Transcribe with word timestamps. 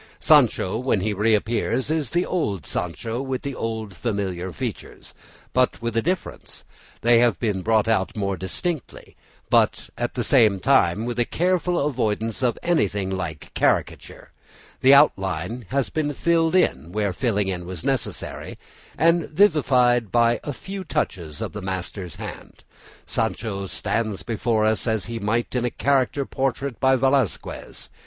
Sancho, 0.19 0.79
when 0.79 1.01
he 1.01 1.13
reappears, 1.13 1.91
is 1.91 2.09
the 2.09 2.25
old 2.25 2.65
Sancho 2.65 3.21
with 3.21 3.43
the 3.43 3.53
old 3.53 3.95
familiar 3.95 4.51
features; 4.51 5.13
but 5.53 5.79
with 5.79 5.95
a 5.95 6.01
difference; 6.01 6.65
they 7.01 7.19
have 7.19 7.39
been 7.39 7.61
brought 7.61 7.87
out 7.87 8.17
more 8.17 8.35
distinctly, 8.35 9.15
but 9.51 9.91
at 9.99 10.15
the 10.15 10.23
same 10.23 10.59
time 10.59 11.05
with 11.05 11.19
a 11.19 11.23
careful 11.25 11.77
avoidance 11.85 12.41
of 12.41 12.57
anything 12.63 13.11
like 13.11 13.53
caricature; 13.53 14.31
the 14.79 14.91
outline 14.91 15.67
has 15.69 15.91
been 15.91 16.13
filled 16.13 16.55
in 16.55 16.91
where 16.91 17.13
filling 17.13 17.47
in 17.47 17.67
was 17.67 17.83
necessary, 17.83 18.57
and, 18.97 19.29
vivified 19.29 20.11
by 20.11 20.39
a 20.43 20.51
few 20.51 20.83
touches 20.83 21.41
of 21.43 21.55
a 21.55 21.61
master's 21.61 22.15
hand, 22.15 22.63
Sancho 23.05 23.67
stands 23.67 24.23
before 24.23 24.65
us 24.65 24.87
as 24.87 25.05
he 25.05 25.19
might 25.19 25.53
in 25.53 25.63
a 25.63 25.69
character 25.69 26.25
portrait 26.25 26.79
by 26.79 26.95
Velazquez. 26.95 27.89